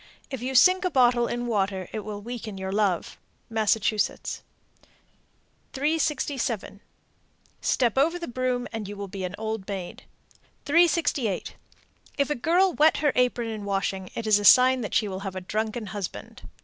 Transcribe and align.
If 0.31 0.41
you 0.41 0.55
sink 0.55 0.83
a 0.83 0.89
bottle 0.89 1.27
in 1.27 1.45
water, 1.45 1.87
it 1.93 1.99
will 1.99 2.23
weaken 2.23 2.57
your 2.57 2.71
love. 2.71 3.19
Massachusetts. 3.51 4.41
367. 5.73 6.81
Step 7.61 7.97
over 7.99 8.17
the 8.17 8.27
broom, 8.27 8.67
and 8.73 8.87
you 8.87 8.97
will 8.97 9.07
be 9.07 9.23
an 9.25 9.35
old 9.37 9.67
maid. 9.67 10.05
368. 10.65 11.53
If 12.17 12.31
a 12.31 12.33
girl 12.33 12.73
wet 12.73 12.97
her 12.97 13.11
apron 13.13 13.49
in 13.49 13.63
washing, 13.63 14.09
it 14.15 14.25
is 14.25 14.39
a 14.39 14.43
sign 14.43 14.81
that 14.81 14.95
she 14.95 15.07
will 15.07 15.19
have 15.19 15.35
a 15.35 15.41
drunken 15.41 15.85
husband. 15.85 16.49